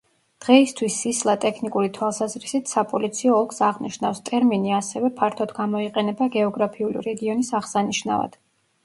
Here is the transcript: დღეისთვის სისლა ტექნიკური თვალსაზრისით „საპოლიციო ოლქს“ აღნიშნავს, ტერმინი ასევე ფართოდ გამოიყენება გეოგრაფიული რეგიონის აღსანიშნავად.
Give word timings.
დღეისთვის 0.43 0.93
სისლა 1.01 1.33
ტექნიკური 1.41 1.91
თვალსაზრისით 1.97 2.71
„საპოლიციო 2.73 3.35
ოლქს“ 3.41 3.59
აღნიშნავს, 3.67 4.21
ტერმინი 4.31 4.73
ასევე 4.79 5.11
ფართოდ 5.21 5.53
გამოიყენება 5.61 6.29
გეოგრაფიული 6.37 7.05
რეგიონის 7.11 7.53
აღსანიშნავად. 7.61 8.41